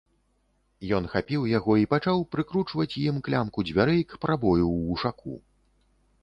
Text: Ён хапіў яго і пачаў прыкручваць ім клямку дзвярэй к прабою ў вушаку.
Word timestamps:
Ён 0.97 1.03
хапіў 1.13 1.43
яго 1.51 1.75
і 1.81 1.85
пачаў 1.93 2.23
прыкручваць 2.35 2.87
ім 3.11 3.19
клямку 3.27 3.67
дзвярэй 3.69 4.01
к 4.15 4.21
прабою 4.25 4.65
ў 4.65 4.89
вушаку. 4.89 5.37